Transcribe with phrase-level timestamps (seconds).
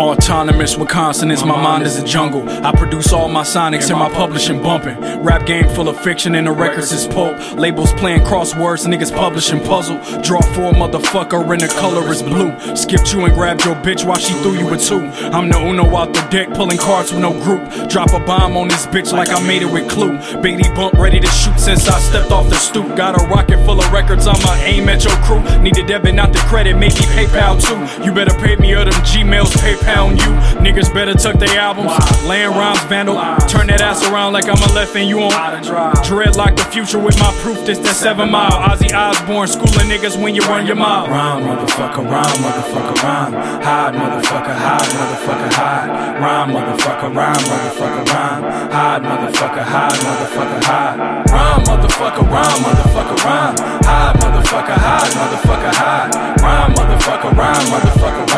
[0.00, 2.48] Autonomous with consonants, my mind is a jungle.
[2.64, 4.98] I produce all my sonics and my publishing bumping.
[5.22, 7.36] Rap game full of fiction and the records is pulp.
[7.58, 9.98] Labels playing crosswords, niggas publishing puzzle.
[10.22, 12.50] Draw for a motherfucker and the color is blue.
[12.74, 15.00] Skipped you and grabbed your bitch while she threw you a two.
[15.36, 17.90] I'm the Uno out the deck, pulling cards with no group.
[17.90, 20.16] Drop a bomb on this bitch like I made it with Clue.
[20.40, 22.96] Beatty bump ready to shoot since I stepped off the stoop.
[22.96, 25.42] Got a rocket full of records, I'ma aim at your crew.
[25.60, 28.02] Need a debit, not the credit, maybe PayPal too.
[28.02, 30.30] You better pay me or them Gmails, PayPal you.
[30.60, 31.92] Niggas better tuck their albums.
[32.24, 33.16] Land rhymes, vandal.
[33.48, 35.62] Turn that ass around like I'm a left and you on.
[36.04, 38.50] Dread like the future with my proof, this that seven mile.
[38.50, 41.08] Ozzy Osbourne, schooling niggas when you run your mile.
[41.08, 43.32] Rhyme, motherfucker, rhyme, motherfucker, rhyme.
[43.62, 45.88] Hide, motherfucker, hide, motherfucker, hide.
[46.20, 48.42] Rhyme, motherfucker, rhyme, motherfucker, rhyme.
[48.70, 50.98] Hide, motherfucker, hide, motherfucker, hide.
[51.30, 53.56] Rhyme, motherfucker, rhyme, motherfucker, rhyme.
[53.82, 56.10] Hide, motherfucker, hide, motherfucker, hide.
[56.42, 58.29] Rhyme, motherfucker, rhyme, motherfucker,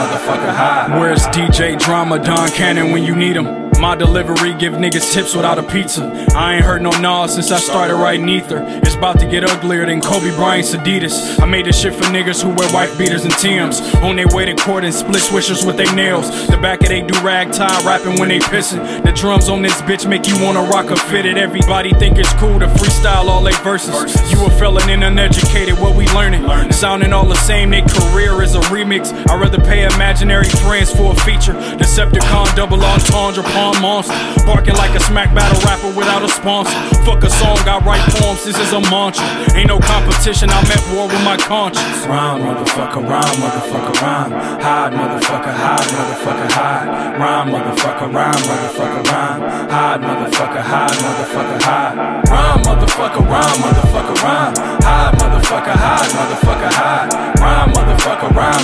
[0.00, 0.98] motherfucker, hide.
[0.98, 3.68] Where's DJ Drama, Don Cannon when you need him?
[3.80, 6.04] My delivery give niggas tips without a pizza.
[6.34, 8.62] I ain't heard no Nas since I started writing ether.
[8.82, 11.40] It's about to get uglier than Kobe Bryant's Adidas.
[11.40, 13.80] I made this shit for niggas who wear white beaters and Tims.
[14.02, 16.28] On their way to court and split swishers with their nails.
[16.48, 19.02] The back of they do rag tie rapping when they pissin'.
[19.02, 21.38] The drums on this bitch make you wanna rock a fitted.
[21.38, 23.96] Everybody think it's cool to freestyle all they verses.
[24.30, 26.44] You a felon and uneducated, what we learning?
[26.80, 29.12] Sounding all the same, their career is a remix.
[29.28, 31.52] I'd rather pay imaginary friends for a feature.
[31.76, 34.16] Decepticon double entendre palm monster.
[34.48, 36.72] Barking like a smack battle rapper without a sponsor.
[37.04, 39.28] Fuck a song, I write poems, this is a mantra.
[39.52, 41.84] Ain't no competition, I'm at war with my conscience.
[42.08, 44.32] Rhyme, motherfucker, rhyme, motherfucker, rhyme.
[44.64, 46.88] Hide, motherfucker, hide, motherfucker, hide.
[47.20, 49.40] Rhyme, motherfucker, rhyme, motherfucker, rhyme.
[49.68, 52.24] Hide, motherfucker, hide, motherfucker, hide.
[52.24, 54.54] Rhyme, motherfucker, rhyme, motherfucker, rhyme.
[54.80, 56.49] Hide, motherfucker, hide, motherfucker,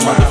[0.04, 0.25] motherfucker,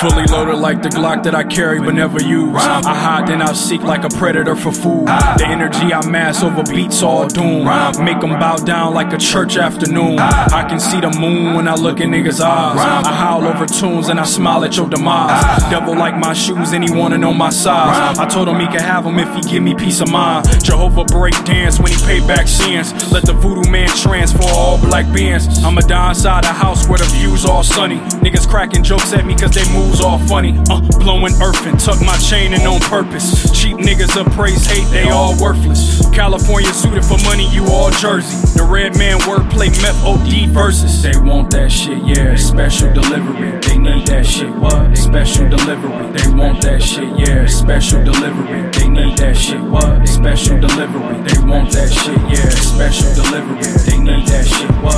[0.00, 2.56] Fully loaded like the Glock that I carry but never use.
[2.56, 5.06] I hide then I seek like a predator for food.
[5.06, 7.64] The energy I mass over beats all doom.
[8.02, 10.18] Make them bow down like a church afternoon.
[10.18, 12.78] I can see the moon when I look in niggas' eyes.
[12.78, 15.62] I howl over tunes and I smile at your demise.
[15.68, 18.18] Devil like my shoes and he wanna know my size.
[18.18, 20.46] I told him he could have them if he give me peace of mind.
[20.64, 22.94] Jehovah break dance when he pay back sins.
[23.12, 25.62] Let the voodoo man transfer all black beings.
[25.62, 27.98] I'ma die inside a house where the views all sunny.
[28.24, 30.58] Niggas cracking jokes at me cause they moves all funny.
[30.70, 33.50] Uh, blowing earth and tuck my chain in on purpose.
[33.58, 36.00] Cheap niggas appraise hate, they all worthless.
[36.14, 38.36] California suited for money, you all Jersey.
[38.58, 41.02] The Redman wordplay, meth OD verses.
[41.02, 42.36] They want that shit, yeah.
[42.36, 43.58] Special delivery.
[43.60, 44.96] They need that shit, what?
[44.96, 46.12] Special delivery.
[46.12, 47.46] They want that shit, yeah.
[47.46, 48.70] Special delivery.
[48.72, 50.06] They need that shit, what?
[50.08, 51.22] Special delivery.
[51.26, 52.48] They want that shit, yeah.
[52.50, 53.62] Special delivery.
[53.86, 54.89] They need that shit, what?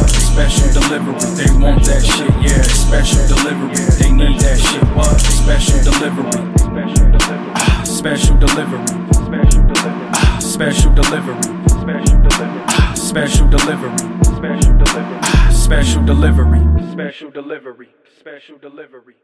[6.87, 7.53] Delivery.
[7.55, 8.87] Ah, Special delivery.
[10.41, 11.43] Special delivery.
[12.95, 13.99] Special delivery.
[14.27, 15.23] Special delivery.
[15.51, 16.61] Special delivery.
[16.93, 17.89] Special delivery.
[18.19, 19.15] Special delivery.